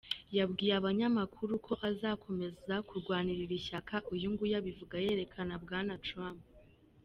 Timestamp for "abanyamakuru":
0.79-1.53